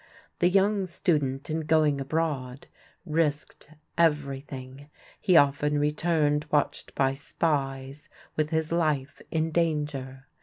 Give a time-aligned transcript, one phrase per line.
[0.39, 2.65] The young student in going abroad
[3.05, 3.69] risked
[3.99, 4.89] everything.
[5.19, 10.25] He often returned watched by spies, with his life in danger.